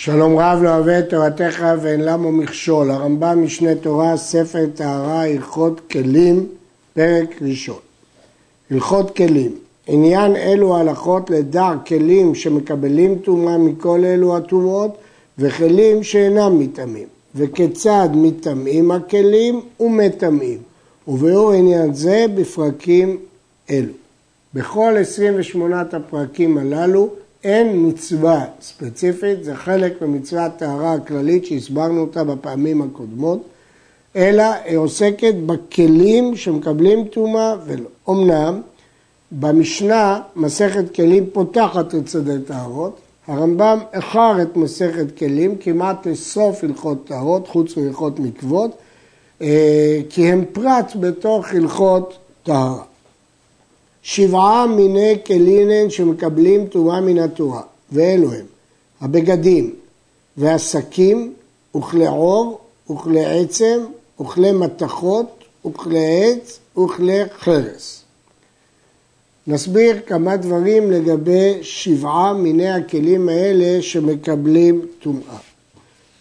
[0.00, 5.80] שלום רב לא אוהב את תורתך ואין למו מכשול, הרמב"ם משנה תורה, ספר טהרה, הלכות
[5.90, 6.46] כלים,
[6.94, 7.78] פרק ראשון.
[8.70, 9.54] הלכות כלים,
[9.86, 14.96] עניין אלו הלכות לדע כלים שמקבלים טומאה מכל אלו הטומאות
[15.38, 20.58] וכלים שאינם מטמאים, וכיצד מטמאים הכלים ומטמאים,
[21.08, 23.16] וביאור עניין זה בפרקים
[23.70, 23.92] אלו.
[24.54, 27.08] בכל 28 הפרקים הללו
[27.44, 33.42] אין מצווה ספציפית, זה חלק ממצוות טהרה הכללית שהסברנו אותה בפעמים הקודמות,
[34.16, 37.88] אלא היא עוסקת בכלים שמקבלים טומאה ולא.
[38.08, 38.60] אמנם
[39.32, 47.06] במשנה מסכת כלים פותחת את שדה טהרות, הרמב"ם איחר את מסכת כלים כמעט לסוף הלכות
[47.06, 48.70] טהרות, חוץ מהלכות מקוות,
[49.42, 52.82] אה, כי הם פרט בתוך הלכות טהרה.
[54.02, 57.62] שבעה מיני כלינן שמקבלים טומאה מן התורה,
[57.92, 58.46] ואלו הם
[59.00, 59.74] הבגדים
[60.36, 61.34] והשקים
[61.76, 63.80] וכלי עור וכלי עצם
[64.20, 68.02] וכלי מתכות וכלי עץ וכלי חרס.
[69.46, 75.36] נסביר כמה דברים לגבי שבעה מיני הכלים האלה שמקבלים טומאה.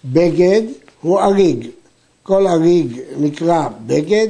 [0.05, 0.61] בגד
[1.01, 1.67] הוא אריג,
[2.23, 4.27] כל אריג נקרא בגד,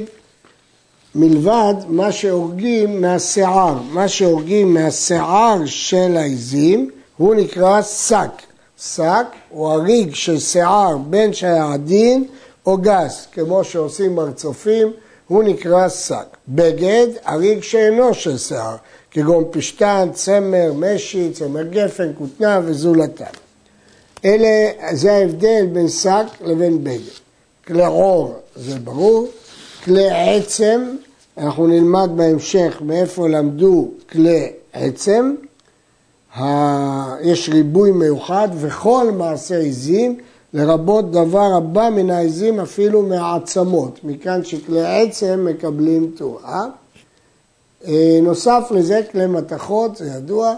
[1.20, 3.74] מלבד מה שהורגים מהשיער.
[3.90, 8.30] מה שהורגים מהשיער של העיזים הוא נקרא שק.
[8.80, 12.24] שק הוא הריג של שיער בין שהיה עדין
[12.66, 14.92] או גס, כמו שעושים מרצופים,
[15.28, 16.36] הוא נקרא שק.
[16.48, 18.76] בגד, הריג שאינו של שיער,
[19.10, 23.24] כגון פשטן, צמר, משי, צמר גפן, כותנה וזולתן.
[24.24, 27.18] אלה, זה ההבדל בין שק לבין בגד.
[27.66, 29.28] כלי עור זה ברור,
[29.84, 30.80] כלי עצם
[31.38, 35.34] אנחנו נלמד בהמשך מאיפה למדו כלי עצם.
[37.22, 40.16] יש ריבוי מיוחד וכל מעשה עזים,
[40.54, 46.66] לרבות דבר הבא מן העזים אפילו מהעצמות, מכאן שכלי עצם מקבלים תרועה.
[47.86, 50.54] אה, נוסף לזה כלי מתכות, זה ידוע,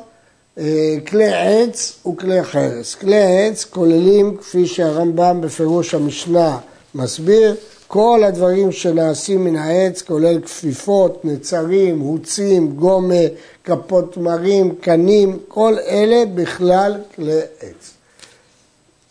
[0.58, 2.94] אה, כלי עץ וכלי חרס.
[2.94, 6.58] כלי עץ כוללים, כפי שהרמב"ם בפירוש המשנה
[6.94, 7.54] מסביר,
[7.92, 13.14] כל הדברים שנעשים מן העץ, כולל כפיפות, נצרים, הוצים, גומה,
[13.64, 17.90] כפות תמרים, קנים, כל אלה בכלל כלי עץ.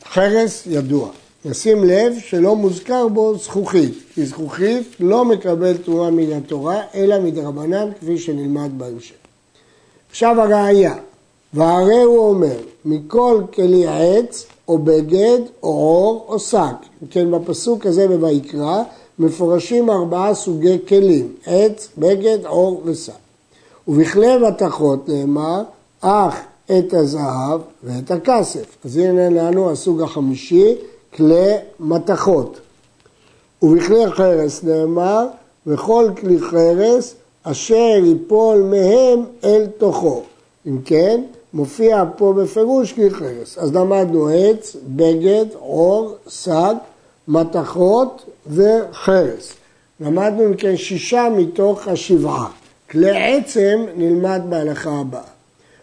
[0.06, 1.10] חרס ידוע.
[1.46, 7.90] נשים לב שלא מוזכר בו זכוכית, כי זכוכית לא מקבל תרומה מן התורה, אלא מדרבנן,
[8.00, 9.16] כפי שנלמד בהמשך.
[10.10, 10.96] עכשיו הראייה,
[11.54, 16.76] והרי הוא אומר, מכל כלי עץ או בגד, או עור, או שק.
[17.10, 18.84] כן, בפסוק הזה בויקרא
[19.20, 23.14] מפורשים ארבעה סוגי כלים, עץ, בגד, עור ושק.
[23.88, 25.62] ובכלי מתכות נאמר,
[26.02, 28.78] אך את הזהב ואת הכסף.
[28.86, 30.76] אז הנה לנו הסוג החמישי,
[31.14, 32.60] כלי מתכות.
[33.62, 35.28] ובכלי חרס נאמר,
[35.68, 40.22] וכל כלי חרס אשר ייפול מהם אל תוכו.
[40.68, 41.22] אם כן,
[41.54, 43.58] מופיע פה בפירוש כלי חרס.
[43.58, 46.76] אז למדנו עץ, בגד, עור, שק,
[47.28, 49.54] מתכות וחרס.
[50.00, 52.48] למדנו אם כן שישה מתוך השבעה.
[52.92, 55.22] כלי עצם נלמד בהלכה הבאה.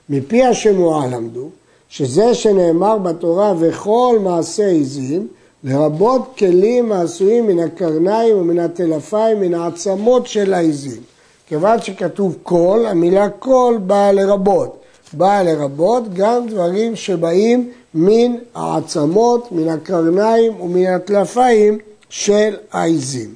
[0.09, 1.49] מפי השמועה למדו
[1.88, 5.28] שזה שנאמר בתורה וכל מעשה עזים
[5.65, 11.03] לרבות כלים העשויים מן הקרניים ומן הטלפיים, מן העצמות של העזים.
[11.48, 14.77] כיוון שכתוב כל, המילה כל באה לרבות.
[15.12, 21.78] באה לרבות גם דברים שבאים מן העצמות, מן הקרניים ומן הטלפיים
[22.08, 23.34] של העיזים.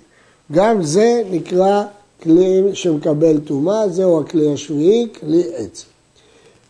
[0.53, 1.83] גם זה נקרא
[2.23, 5.85] כלי שמקבל טומאה, זהו הכלי השביעי, כלי עץ.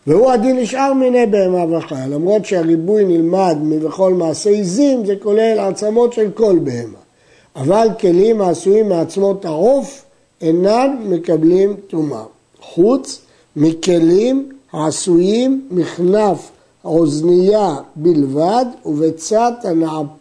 [0.07, 6.13] והוא הדין נשאר מיני בהמה וחיה, למרות שהריבוי נלמד מבכל מעשה עיזים, זה כולל עצמות
[6.13, 6.97] של כל בהמה.
[7.55, 10.05] אבל כלים העשויים מעצמות העוף
[10.41, 12.23] אינם מקבלים טומאה.
[12.61, 13.21] חוץ
[13.55, 16.51] מכלים העשויים מכנף
[16.83, 19.51] האוזנייה בלבד ובצד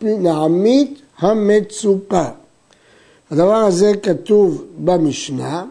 [0.03, 2.25] הנעמית המצופה.
[3.31, 5.65] הדבר הזה כתוב במשנה,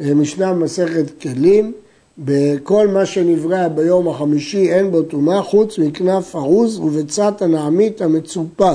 [0.00, 1.72] משנה במסכת כלים,
[2.18, 8.72] בכל מה שנברא ביום החמישי אין בו טומאה חוץ מכנף ערוז ובצד הנעמית המצופה.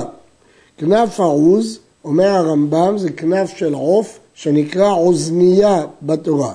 [0.78, 6.52] כנף ערוז, אומר הרמב"ם, זה כנף של עוף שנקרא אוזנייה בתורה.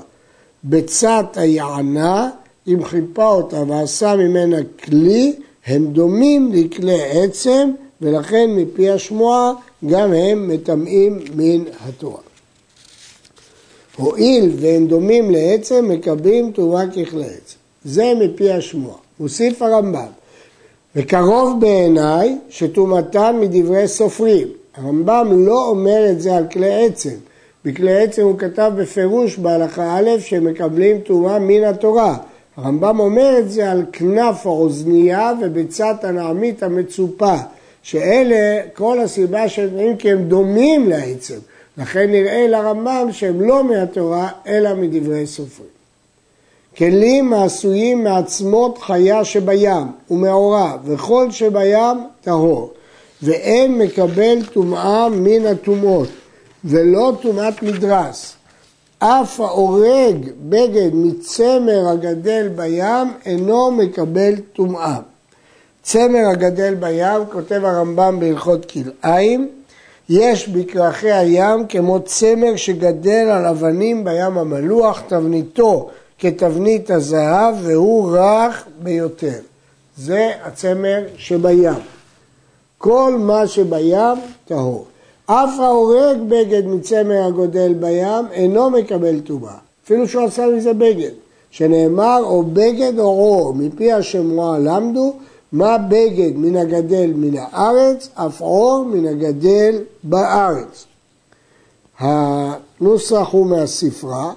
[0.64, 2.30] בצד היענה
[2.74, 5.36] אם חיפה אותה ועשה ממנה כלי,
[5.66, 7.72] הם דומים לכלי עצם,
[8.02, 9.54] ולכן מפי השמועה
[9.86, 12.22] גם הם מטמאים מן התורה.
[13.98, 17.58] הואיל והם דומים לעצם, מקבלים תורה ככלי עצם.
[17.84, 18.98] זה מפי השמועה.
[19.18, 20.08] הוסיף הרמב"ם,
[20.96, 24.48] וקרוב בעיניי שטומאתן מדברי סופרים.
[24.76, 27.16] הרמב"ם לא אומר את זה על כלי עצם.
[27.66, 32.18] בכלי עצם הוא כתב בפירוש בהלכה א' שמקבלים טומאה מן התורה.
[32.64, 37.36] הרמב"ם אומר את זה על כנף האוזנייה וביצת הנעמית המצופה,
[37.84, 41.38] שאלה כל הסיבה שהם נראים כי הם דומים לעצם.
[41.78, 45.70] לכן נראה לרמב"ם שהם לא מהתורה אלא מדברי סופרים.
[46.78, 52.74] כלים העשויים מעצמות חיה שבים ומעורה וכל שבים טהור
[53.24, 56.10] ואין מקבל טומאה מן הטומאות
[56.66, 58.36] ולא טומאת מדרס
[59.00, 64.98] אף ההורג בגד מצמר הגדל בים אינו מקבל טומאה.
[65.84, 69.50] צמר הגדל בים, כותב הרמב"ם בהלכות כלאיים,
[70.10, 78.66] יש בכרכי הים כמו צמר שגדל על אבנים בים המלוח, תבניתו כתבנית הזהב והוא רך
[78.84, 79.40] ביותר.
[79.98, 81.74] זה הצמר שבים.
[82.78, 84.86] כל מה שבים טהור.
[85.32, 89.54] אף ההורג בגד מצמר הגודל בים אינו מקבל טומאה,
[89.86, 91.12] אפילו שהוא עשה מזה בגד,
[91.52, 95.14] שנאמר או בגד או עור, מפי השמועה למדו,
[95.52, 100.86] מה בגד מן הגדל מן הארץ, אף עור מן הגדל בארץ.
[102.00, 104.34] הנוסח הוא מהספרה,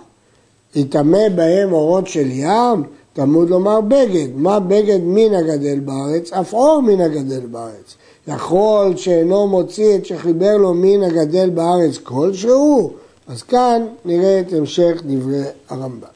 [0.75, 2.83] יטמא בהם אורות של ים,
[3.13, 7.97] תלמוד לומר בגד, מה בגד מן הגדל בארץ, אף עור מן הגדל בארץ.
[8.29, 12.91] יכול שאינו מוציא את שחיבר לו מן הגדל בארץ כלשהו,
[13.29, 16.07] אז כאן נראה את המשך דברי הרמב"ם.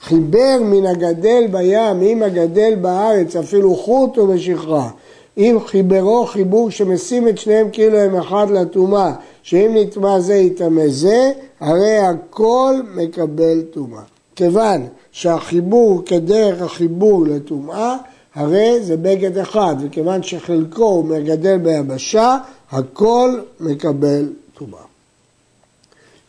[0.00, 4.90] חיבר מן הגדל בים עם הגדל בארץ אפילו חוט ומשכרה.
[5.38, 9.12] אם חיברו חיבור שמשים את שניהם כאילו הם אחד לטומאה,
[9.42, 14.02] שאם נטמע זה יטמא זה, הרי הכל מקבל טומאה.
[14.36, 17.96] כיוון שהחיבור כדרך החיבור לטומאה,
[18.34, 22.38] הרי זה בגד אחד, וכיוון שחלקו הוא מגדל ביבשה,
[22.70, 24.80] הכל מקבל טומאה.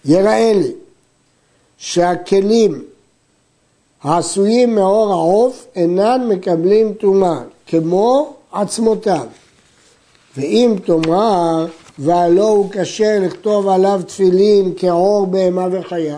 [0.06, 0.72] יראה לי
[1.78, 2.84] שהכלים
[4.04, 9.26] העשויים מאור העוף אינן מקבלים טומאה, כמו עצמותיו.
[10.38, 11.66] ואם תאמר,
[12.00, 16.18] והלא הוא כשר לכתוב עליו תפילין כעור בהמה וחיה,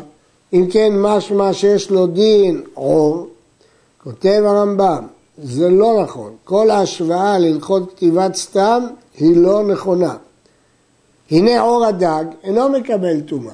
[0.53, 3.27] אם כן משמע שיש לו דין עור,
[4.03, 5.07] כותב הרמב"ם,
[5.43, 6.31] זה לא נכון.
[6.43, 8.83] כל ההשוואה להלכות כתיבת סתם
[9.17, 10.15] היא לא נכונה.
[11.31, 13.53] הנה עור הדג אינו מקבל טומאה,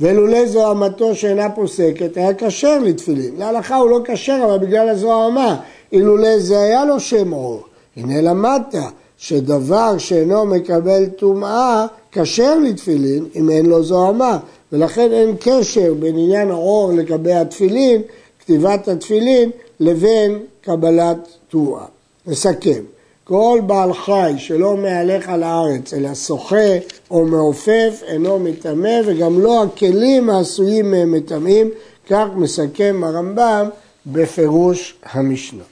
[0.00, 3.34] ולולא זוהמתו שאינה פוסקת היה כשר לתפילין.
[3.38, 5.56] להלכה הוא לא כשר אבל בגלל הזוהמה,
[5.92, 7.62] אילולא זה היה לו שם עור.
[7.96, 8.74] הנה למדת
[9.18, 14.38] שדבר שאינו מקבל טומאה כשר לתפילין אם אין לו זוהמה,
[14.72, 18.02] ולכן אין קשר בין עניין העור לגבי התפילין,
[18.40, 21.86] כתיבת התפילין, לבין קבלת תרועה.
[22.26, 22.82] נסכם,
[23.24, 26.78] כל בעל חי שלא מהלך על הארץ אלא שוחה
[27.10, 31.70] או מעופף אינו מטמא וגם לא הכלים העשויים מהם מטמאים,
[32.10, 33.68] כך מסכם הרמב"ם
[34.06, 35.62] בפירוש המשנה.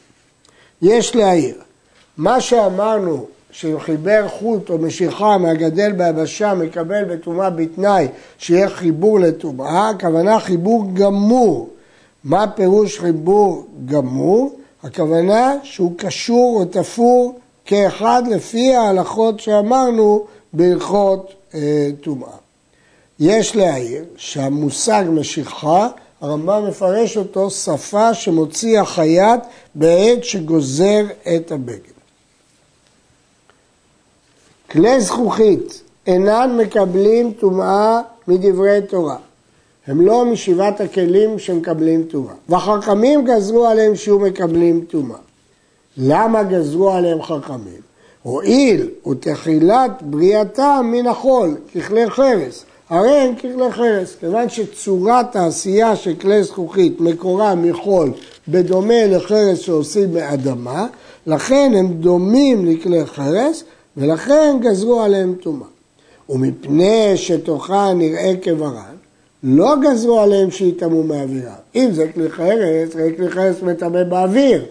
[0.83, 1.55] יש להעיר,
[2.17, 8.09] מה שאמרנו שאם חיבר חוט או משיכה מהגדל ביבשה מקבל בטומאה בתנאי
[8.39, 11.69] שיהיה חיבור לטומאה, הכוונה חיבור גמור.
[12.25, 14.59] מה פירוש חיבור גמור?
[14.83, 22.37] הכוונה שהוא קשור או תפור כאחד לפי ההלכות שאמרנו בהלכות אה, טומאה.
[23.21, 25.89] יש להעיר שהמושג משיכה,
[26.21, 29.41] הרמב"ם מפרש אותו שפה שמוציא החייט
[29.75, 31.05] בעת שגוזר
[31.37, 31.94] את הבגד.
[34.75, 39.17] כלי זכוכית אינן מקבלים טומאה מדברי תורה.
[39.87, 42.35] הם לא משבעת הכלים שמקבלים טומאה.
[42.49, 45.17] והחכמים גזרו עליהם שיהיו מקבלים טומאה.
[45.97, 47.81] למה גזרו עליהם חכמים?
[48.23, 52.65] הואיל ותחילת בריאתם מן החול, ככלי חרס.
[52.91, 58.13] הרי הם ככלי חרס, כיוון שצורת העשייה של כלי זכוכית מקורה מחול
[58.49, 60.87] בדומה לחרס שעושים מאדמה,
[61.27, 63.65] לכן הם דומים לכלי חרס
[63.97, 65.67] ולכן גזרו עליהם טומאה.
[66.29, 68.95] ומפני שתוכה נראה כברן,
[69.43, 71.55] לא גזרו עליהם שיטמאו מהאווירה.
[71.75, 74.65] אם זה כלי חרס, הרי כלי חרס מטמא באוויר.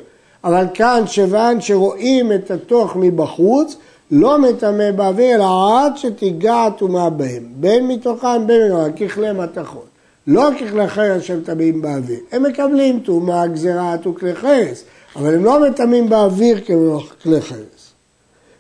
[0.43, 3.75] אבל כאן, כיוון שרואים את התוך מבחוץ,
[4.11, 7.43] לא מטמא באוויר, אלא עד שתיגע הטומאה בהם.
[7.55, 9.85] בין מתוכם בין מתוכם, ככלי מתכות.
[10.27, 12.19] לא ככלי חרס שמטמאים באוויר.
[12.31, 14.83] הם מקבלים טומאה, גזירת וכלי חרס,
[15.15, 17.72] אבל הם לא מטמאים באוויר ככלי חרס.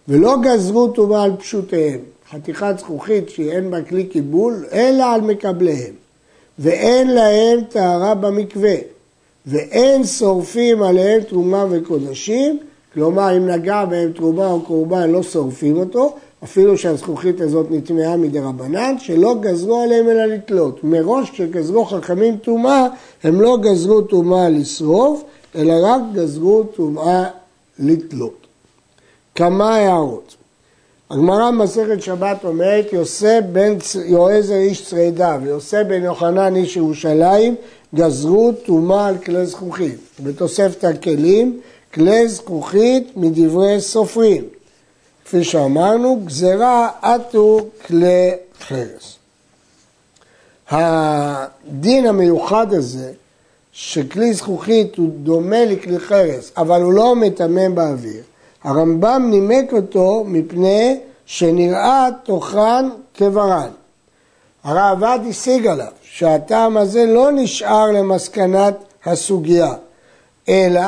[0.07, 1.99] ולא גזרו טומאה על פשוטיהם,
[2.31, 5.93] חתיכת זכוכית שאין בה כלי קיבול, אלא על מקבליהם.
[6.59, 8.75] ואין להם טהרה במקווה,
[9.45, 12.59] ואין שורפים עליהם תרומה וקודשים,
[12.93, 18.39] כלומר אם נגע בהם תרומה או קורבן לא שורפים אותו, אפילו שהזכוכית הזאת נטמעה מדי
[18.39, 20.83] רבנן, שלא גזרו עליהם אלא לתלות.
[20.83, 22.87] מראש כשגזרו חכמים טומאה,
[23.23, 25.23] הם לא גזרו טומאה לשרוף,
[25.55, 27.23] אלא רק גזרו טומאה
[27.79, 28.42] לתלות.
[29.35, 30.35] כמה הערות.
[31.11, 33.73] הגמרא במסכת שבת אומרת, יוסף בן
[34.05, 37.55] יועזר איש צרדה ויוסף בן יוחנן איש ירושלים
[37.95, 39.99] גזרו טומאה על כלי זכוכית.
[40.23, 41.61] בתוספת הכלים,
[41.93, 44.43] כלי זכוכית מדברי סופרים.
[45.25, 49.17] כפי שאמרנו, גזרה עטו כלי חרס.
[50.69, 53.11] הדין המיוחד הזה,
[53.71, 58.23] שכלי זכוכית הוא דומה לכלי חרס, אבל הוא לא מטמא באוויר,
[58.63, 63.69] הרמב"ם נימק אותו מפני שנראה תוכן כברן.
[64.63, 69.73] הרעב"ד השיג עליו שהטעם הזה לא נשאר למסקנת הסוגיה,
[70.49, 70.81] אלא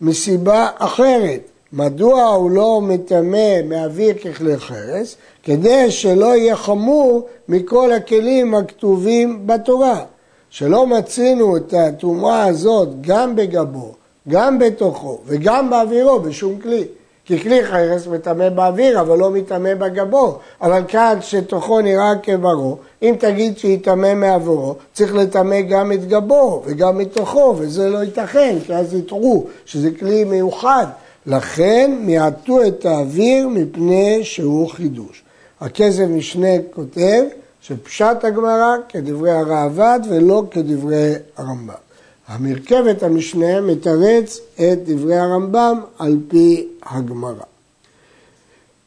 [0.00, 1.40] מסיבה אחרת.
[1.72, 5.16] מדוע הוא לא מטמא מאוויר ככלי חרס?
[5.42, 10.04] כדי שלא יהיה חמור מכל הכלים הכתובים בתורה.
[10.50, 13.92] שלא מצינו את הטומאה הזאת גם בגבו,
[14.28, 16.84] גם בתוכו וגם באווירו בשום כלי.
[17.28, 20.38] כי כלי חרס מטמא באוויר, אבל לא מטמא בגבו.
[20.62, 27.00] אבל כאן שתוכו נראה כברו, אם תגיד שיטמא מעבורו, צריך לטמא גם את גבו וגם
[27.00, 30.86] את תוכו, וזה לא ייתכן, כי אז יטעו שזה כלי מיוחד.
[31.26, 35.22] לכן מיעטו את האוויר מפני שהוא חידוש.
[35.60, 37.22] הכסף משנה כותב
[37.60, 41.87] שפשט הגמרא כדברי הראב"ד ולא כדברי הרמב"ם.
[42.28, 47.44] המרכבת המשנה מתרץ את דברי הרמב"ם על פי הגמרא.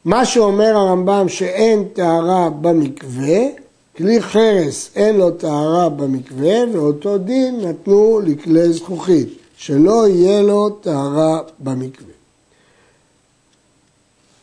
[0.04, 3.38] מה שאומר הרמב"ם שאין טהרה במקווה,
[3.96, 11.40] כלי חרס אין לו טהרה במקווה, ואותו דין נתנו לכלי זכוכית, שלא יהיה לו טהרה
[11.58, 12.21] במקווה.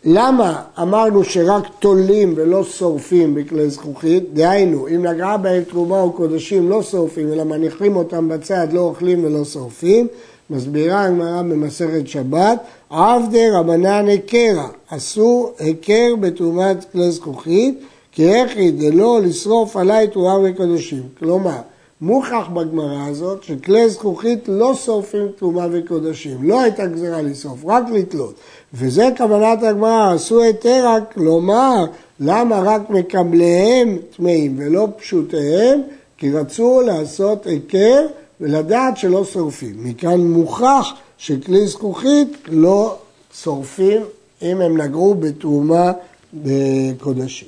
[0.03, 4.33] למה אמרנו שרק תולים ולא שורפים בכלי זכוכית?
[4.33, 9.23] דהיינו, אם נגעה בהם תרומה או קודשים לא שורפים, אלא מניחים אותם בצד, לא אוכלים
[9.23, 10.07] ולא שורפים,
[10.49, 17.79] מסבירה הגמרא במסכת שבת, עבדי רבנן היכרה, עשו היכר בתרומת כלי זכוכית,
[18.11, 21.03] כי הכי דלא לשרוף עליי תרומה וקודשים.
[21.19, 21.57] כלומר,
[22.01, 26.37] מוכח בגמרא הזאת שכלי זכוכית לא שורפים תרומה וקודשים.
[26.41, 28.35] לא הייתה גזירה לשרוף, רק לתלות.
[28.73, 31.85] וזה כוונת הגמרא, עשו היתר רק לומר
[32.19, 35.81] למה רק מקבליהם טמאים ולא פשוטיהם?
[36.17, 38.07] כי רצו לעשות היכר
[38.41, 39.75] ולדעת שלא שורפים.
[39.83, 42.95] מכאן מוכח שכלי זכוכית לא
[43.33, 44.01] שורפים
[44.41, 45.91] אם הם נגעו בתרומה
[46.33, 47.47] בקודשים.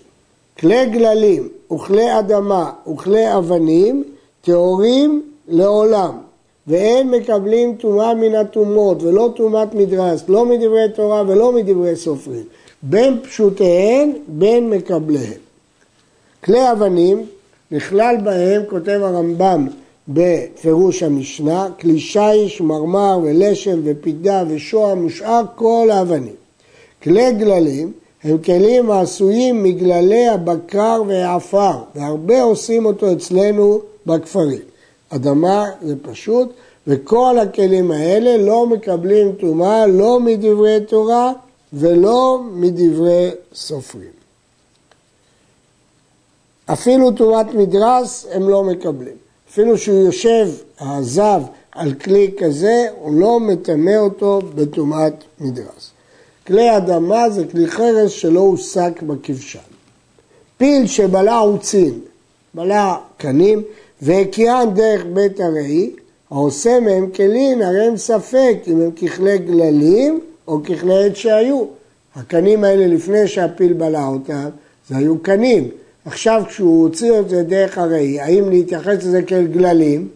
[0.60, 4.04] כלי גללים וכלי אדמה וכלי אבנים
[4.42, 6.18] טהורים לעולם,
[6.68, 12.44] ואין מקבלים טומאה מן הטומאות ולא טומאת מדרס, לא מדברי תורה ולא מדברי סופרים,
[12.84, 15.40] בין פשוטיהן בין מקבליהן.
[16.44, 17.26] כלי אבנים,
[17.72, 19.68] נכלל בהם, כותב הרמב"ם
[20.08, 26.34] בפירוש המשנה, כלי שיש, מרמר ולשם ופידה ושוהם ושאר כל האבנים.
[27.04, 27.92] כלי גללים
[28.24, 34.62] הם כלים העשויים מגללי הבקר והעפר, והרבה עושים אותו אצלנו בכפרים.
[35.10, 36.50] אדמה זה פשוט,
[36.88, 41.34] וכל הכלים האלה לא מקבלים טומאה לא מדברי תורה
[41.74, 44.22] ולא מדברי סופרים.
[46.66, 49.16] אפילו טומאת מדרס הם לא מקבלים.
[49.52, 51.42] אפילו שהוא יושב, הזב,
[51.72, 55.92] על כלי כזה, הוא לא מטמא אותו בטומאת מדרס.
[56.48, 59.60] כלי אדמה זה כלי חרס שלא הוסק בכבשן.
[60.58, 62.00] פיל שבלע עוצין,
[62.54, 63.64] בלע קנים,
[64.02, 65.92] והקיען דרך בית הראי,
[66.32, 71.64] העושה מהם כלים, הרי הם ספק אם הם ככלי גללים או ככלי עת שהיו.
[72.16, 74.50] הקנים האלה לפני שהפיל בלע אותם,
[74.90, 75.68] זה היו קנים.
[76.06, 80.08] עכשיו כשהוא הוציא את זה דרך הראי, האם להתייחס לזה כאל גללים,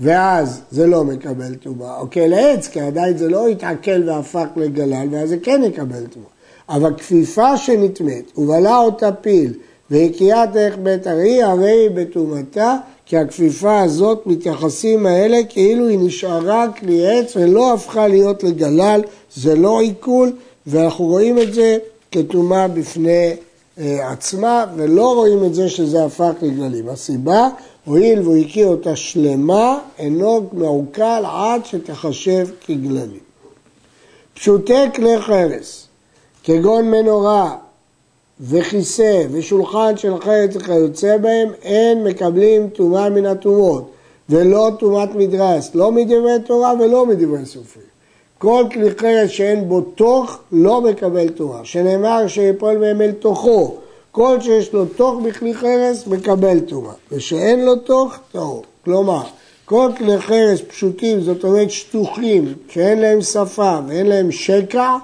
[0.00, 5.08] ואז זה לא מקבל טומאה, או כאל עץ, כי עדיין זה לא התעכל והפך לגלל,
[5.10, 6.28] ואז זה כן יקבל טומאה.
[6.68, 9.52] אבל כפיפה שנטמאת, ובלע אותה פיל,
[9.90, 12.76] והקיאה דרך בית הראי, הרי היא בטומאתה,
[13.10, 19.02] כי הכפיפה הזאת מתייחסים האלה כאילו היא נשארה כלי עץ ולא הפכה להיות לגלל,
[19.34, 20.32] זה לא עיכול,
[20.66, 21.78] ואנחנו רואים את זה
[22.10, 23.32] כטומאה בפני
[23.78, 26.88] אה, עצמה, ולא רואים את זה שזה הפך לגללים.
[26.88, 27.48] הסיבה,
[27.84, 33.20] הואיל והוא הקיא אותה שלמה, אינו מעוקל עד שתחשב כגללים.
[34.34, 35.86] פשוטי כלי חרס,
[36.44, 37.56] כגון מנורה,
[38.40, 43.90] וכיסא ושולחן של חרץ וכיוצא בהם, אין מקבלים טומאה מן הטומאות,
[44.28, 47.86] ולא טומאת מדרס, לא מדברי תורה ולא מדברי סופרים.
[48.38, 53.76] כל כלי חרס שאין בו תוך לא מקבל תורה, שנאמר שיפול מהם אל תוכו,
[54.12, 58.64] כל שיש לו תוך בכלי חרס מקבל תורה, ושאין לו תוך טהור.
[58.84, 59.22] כלומר,
[59.64, 64.96] כל כלי חרס פשוטים, זאת אומרת שטוחים, שאין להם שפה ואין להם שקע,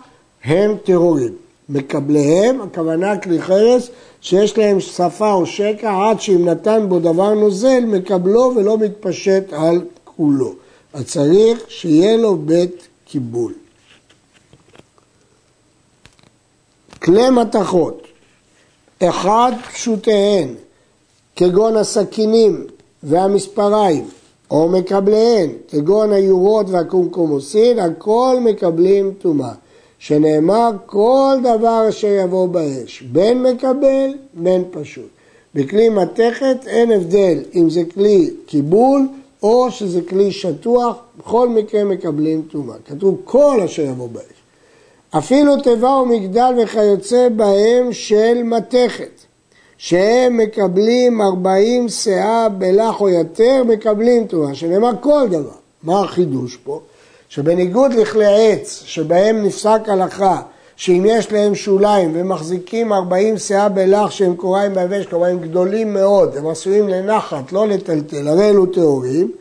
[0.45, 1.46] הם טהורים.
[1.69, 3.89] מקבליהם, הכוונה כלי חרס
[4.21, 9.81] שיש להם שפה או שקע עד שאם נתן בו דבר נוזל, מקבלו ולא מתפשט על
[10.05, 10.55] כולו.
[10.93, 13.53] אז צריך שיהיה לו בית קיבול.
[17.03, 18.03] כלי מתכות,
[19.03, 20.49] אחד פשוטיהן,
[21.37, 22.67] כגון הסכינים
[23.03, 24.05] והמספריים,
[24.51, 29.53] או מקבליהן, כגון היורות והקומקומוסין, הכל מקבלים טומאה.
[29.99, 35.09] שנאמר כל דבר אשר יבוא באש, בין מקבל, בין פשוט.
[35.55, 39.09] בכלי מתכת אין הבדל אם זה כלי קיבול
[39.43, 42.77] או שזה כלי שטוח, בכל מקרה מקבלים טומאה.
[42.87, 44.37] כתוב כל אשר יבוא באש.
[45.19, 49.21] אפילו תיבה ומגדל וכיוצא בהם של מתכת,
[49.79, 55.57] שהם מקבלים ארבעים שאה בלח או יותר, מקבלים טומאה, שנאמר כל דבר.
[55.83, 56.81] מה החידוש פה?
[57.29, 60.43] שבניגוד לכלי עץ שבהם נפסק הלכה
[60.77, 66.37] שאם יש להם שוליים ומחזיקים 40 שאה בלח שהם קוראים ביבש, כלומר הם גדולים מאוד,
[66.37, 69.33] הם עשויים לנחת, לא לטלטל, הרי אלו טהורים,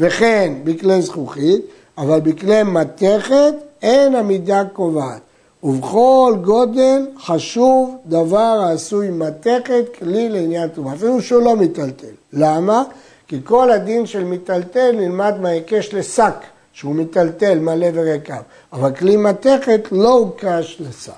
[0.00, 1.60] וכן בכלי זכוכית,
[1.98, 5.20] אבל בכלי מתכת אין המידה קובעת.
[5.62, 12.14] ובכל גודל חשוב דבר העשוי מתכת, כלי לעניין טומאה, אפילו שהוא לא מיטלטל.
[12.32, 12.82] למה?
[13.28, 16.34] כי כל הדין של מיטלטל נלמד מההיקש לשק.
[16.74, 18.40] שהוא מיטלטל מלא וריקם,
[18.72, 21.12] אבל כלי מתכת לא הוקש לשק.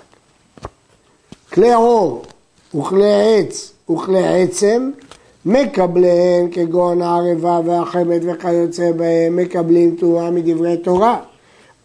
[1.53, 2.23] כלי עור
[2.75, 4.91] וכלי עץ וכלי עצם
[5.45, 11.21] מקבליהם כגון הערבה והחמד וכיוצא בהם מקבלים תרומה מדברי תורה.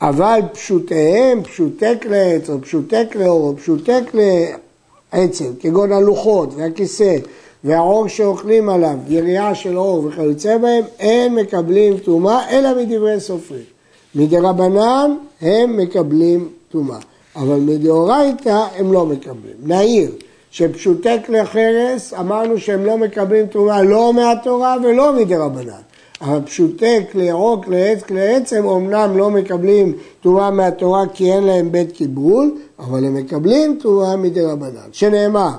[0.02, 4.52] אבל פשוטיהם, פשוטי כלי עץ או פשוטי כלי עור או פשוטי כלי
[5.12, 7.18] עצם, כגון הלוחות והכיסא
[7.64, 13.64] והעור שאוכלים עליו, יריעה של עור וכיוצא בהם, אין מקבלים טומאה אלא מדברי סופרים.
[14.16, 16.98] מדרבנן הם מקבלים טומאה,
[17.36, 19.56] אבל מדאורייתא הם לא מקבלים.
[19.64, 20.12] נעיר
[20.52, 25.82] שפשוטי כלי חרס, אמרנו שהם לא מקבלים טומאה לא מהתורה ולא מדרבנן.
[26.22, 31.44] אבל פשוטי כלי עור, כלי עץ, כלי עצם, אמנם לא מקבלים טומאה מהתורה כי אין
[31.44, 34.90] להם בית קיבול, אבל הם מקבלים טומאה מדרבנן.
[34.92, 35.50] שנאמר,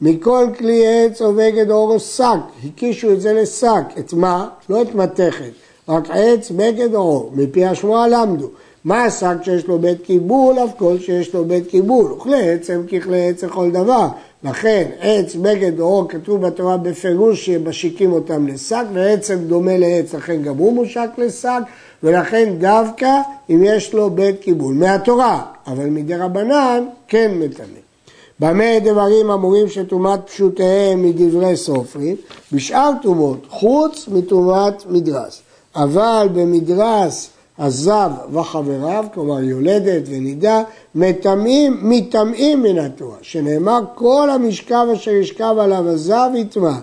[0.00, 4.48] מכל כלי עץ או בגד אור או שק, הקישו את זה לשק, את מה?
[4.68, 5.50] לא את מתכת,
[5.88, 8.48] רק עץ, בגד או מפי השמועה למדו.
[8.84, 12.12] מה השק שיש לו בית קיבול, אף כל שיש לו בית קיבול.
[12.12, 14.08] וכלי עץ הם ככלי עץ לכל דבר.
[14.44, 20.56] לכן עץ, בגד או כתוב בתורה בפירוש שמשיקים אותם לשק, ועצם דומה לעץ, לכן גם
[20.56, 21.60] הוא מושק לשק,
[22.02, 23.10] ולכן דווקא
[23.50, 24.74] אם יש לו בית קיבול.
[24.74, 27.89] מהתורה, אבל מדי רבנן כן מטמא.
[28.40, 32.16] במה דברים אמורים שטומאת פשוטיהם מדברי סופרים?
[32.52, 35.42] בשאר טומאות, חוץ מטומאת מדרס.
[35.76, 40.62] אבל במדרס הזב וחבריו, כלומר יולדת ונידה,
[40.94, 46.78] מטמאים, מטמאים מן התורה, שנאמר כל המשכב אשר ישכב עליו הזב יטמע,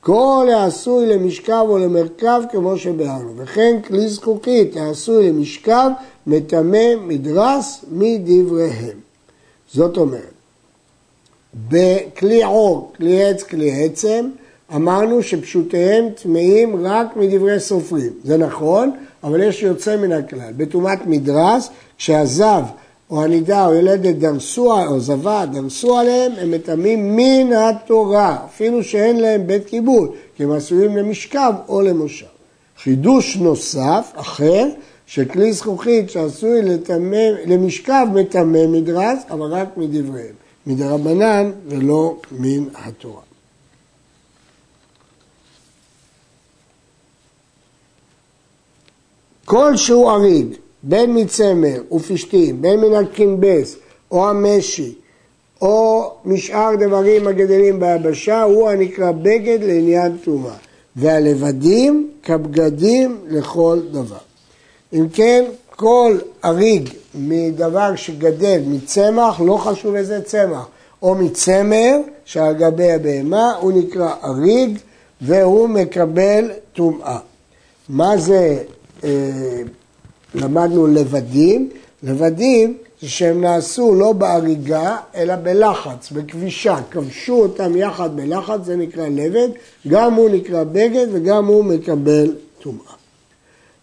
[0.00, 5.90] כל העשוי למשכב או למרכב כמו שבהרנו, וכן כלי זכוכית העשוי למשכב
[6.26, 8.98] מטמא מדרס מדבריהם.
[9.72, 10.41] זאת אומרת,
[11.68, 14.28] בכלי עור, כלי עץ, כלי עצם,
[14.74, 18.12] אמרנו שפשוטיהם טמאים רק מדברי סופרים.
[18.24, 18.90] זה נכון,
[19.24, 20.52] אבל יש יוצא מן הכלל.
[20.56, 22.62] בטומאת מדרס, כשהזב
[23.10, 29.20] או הנידה או ילדת דרסו, או זבה דרסו עליהם, הם מטמאים מן התורה, אפילו שאין
[29.20, 32.26] להם בית קיבול, כי הם עשויים למשכב או למושב.
[32.82, 34.68] חידוש נוסף, אחר,
[35.06, 36.60] שכלי זכוכית שעשוי
[37.46, 40.41] למשכב מטמא מדרס, אבל רק מדבריהם.
[40.66, 43.22] מדרבנן ולא מן התורה.
[49.44, 50.46] כל שהוא אריג,
[50.82, 53.76] בין מצמר ופשתים, בין מן הקימבס
[54.10, 54.94] או המשי,
[55.60, 60.56] או משאר דברים הגדלים ביבשה, הוא הנקרא בגד לעניין טומאה.
[60.96, 64.16] והלבדים כבגדים לכל דבר.
[64.92, 65.44] אם כן,
[65.82, 70.66] כל אריג מדבר שגדל מצמח, לא חשוב איזה צמח,
[71.02, 74.78] או מצמר שעל גבי הבהמה, הוא נקרא אריג
[75.20, 77.18] והוא מקבל טומאה.
[77.88, 78.58] מה זה
[79.04, 79.10] אה,
[80.34, 81.70] למדנו לבדים,
[82.02, 86.76] לבדים זה שהם נעשו לא בהריגה, אלא בלחץ, בכבישה.
[86.90, 89.48] כבשו אותם יחד בלחץ, זה נקרא לבד,
[89.88, 92.92] גם הוא נקרא בגד וגם הוא מקבל טומאה.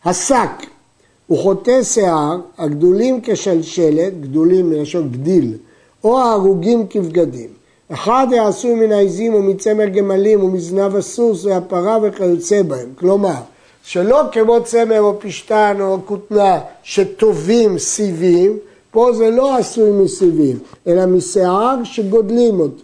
[0.06, 0.50] השק
[1.30, 5.58] הוא חוטא שיער, הגדולים כשלשלת, גדולים מלשון גדיל,
[6.04, 7.50] או ההרוגים כבגדים.
[7.94, 12.90] אחד העשוי מן העזים ומצמר גמלים ומזנב הסוס והפרה וכיוצא בהם.
[12.96, 13.40] כלומר,
[13.84, 18.58] שלא כמו צמר או פשתן או כותנה שטובים סיבים,
[18.92, 22.84] פה זה לא עשוי מסיבים, אלא משיער שגודלים אותו.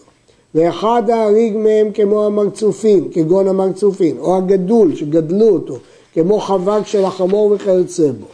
[0.56, 5.78] ואחד ההריג מהם כמו המרצופים, כגון המרצופים, או הגדול שגדלו אותו,
[6.16, 8.26] כמו חבק של החמור וכיוצא בו.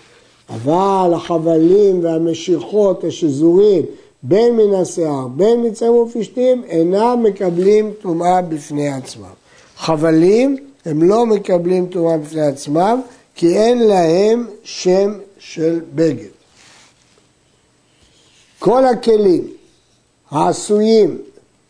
[0.49, 3.85] אבל החבלים והמשיכות, השזורים,
[4.23, 9.33] בין מן השיער, בין מצרים ופשתים, אינם מקבלים טומאה בפני עצמם.
[9.77, 13.01] חבלים הם לא מקבלים טומאה בפני עצמם,
[13.35, 16.29] כי אין להם שם של בגד.
[18.59, 19.47] כל הכלים
[20.31, 21.17] העשויים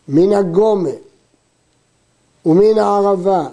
[0.08, 0.90] מן הגומה
[2.46, 3.46] ומן הערבה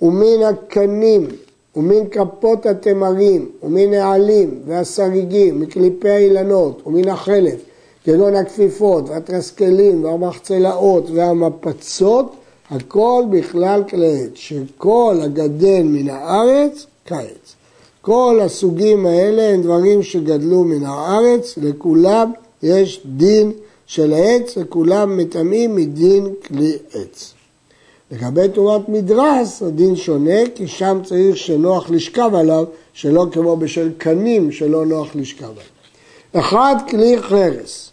[0.00, 1.28] ומן הקנים
[1.76, 7.60] ומן כפות התמרים ומן העלים והסריגים, מקליפי האילנות ומן החלף,
[8.04, 12.32] כגון הכפיפות והתרסקלים והמחצלאות והמפצות,
[12.70, 17.54] הכל בכלל כלי עץ, שכל הגדל מן הארץ כעץ.
[18.00, 23.52] כל הסוגים האלה הם דברים שגדלו מן הארץ, לכולם יש דין
[23.86, 27.35] של העץ, וכולם מטמאים מדין כלי עץ.
[28.10, 34.52] לגבי תרומת מדרס, הדין שונה, כי שם צריך שנוח לשכב עליו, שלא כמו בשל קנים
[34.52, 36.46] שלא נוח לשכב עליו.
[36.46, 37.90] אחד כלי חרס,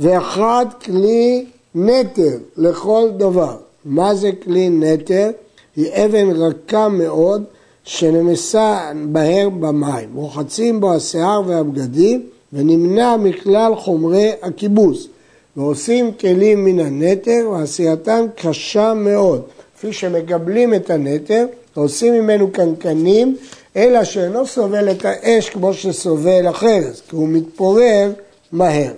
[0.00, 3.56] ואחד כלי נטר לכל דבר.
[3.84, 5.30] מה זה כלי נטר?
[5.76, 7.44] היא אבן רכה מאוד
[7.84, 10.14] שנמסה בהר במים.
[10.14, 15.08] רוחצים בו השיער והבגדים ונמנע מכלל חומרי הכיבוס.
[15.56, 19.42] ועושים כלים מן הנטר ועשייתם קשה מאוד.
[19.76, 23.36] כפי שמגבלים את הנטר, עושים ממנו קנקנים,
[23.76, 28.12] אלא שאינו סובל את האש כמו שסובל החרס, כי הוא מתפורר
[28.52, 28.92] מהר.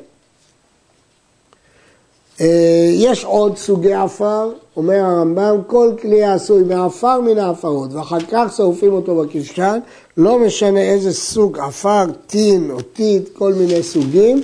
[2.40, 8.52] אה, יש עוד סוגי עפר, אומר הרמב"ם, כל כלי העשוי מעפר מן העפרות, ואחר כך
[8.56, 9.78] שורפים אותו בקישן,
[10.16, 14.42] לא משנה איזה סוג עפר, טין או טיט, כל מיני סוגים,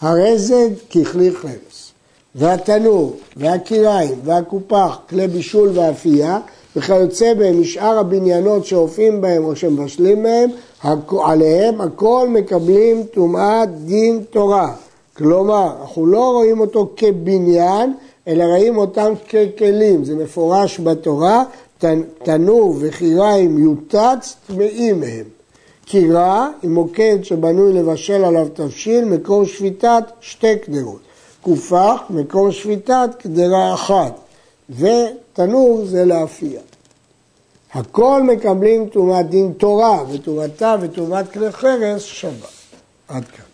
[0.00, 1.75] הרי זה ככלי חרס.
[2.36, 6.38] והתנור, והקיריים, והקופח, כלי בישול ואפייה,
[6.76, 10.50] וכיוצא בהם משאר הבניינות שעופים בהם או שמבשלים בהם,
[11.24, 14.72] עליהם הכל מקבלים טומאת דין תורה.
[15.16, 17.94] כלומר, אנחנו לא רואים אותו כבניין,
[18.28, 20.04] אלא רואים אותם ככלים.
[20.04, 21.44] זה מפורש בתורה,
[22.22, 25.24] תנור וחיריים יוטץ, טמאים מהם.
[25.84, 31.05] קירה היא מוקד שבנוי לבשל עליו תבשיל, מקור שפיטת שתי קדרות.
[31.46, 34.12] קופח, מקור שפיטת קדרה אחת.
[34.70, 36.60] ותנור זה לאפייה.
[37.72, 42.48] הכל מקבלים תרומת דין תורה, ותרומתה ותרומת כלי חרס שבת.
[43.08, 43.45] עד כאן.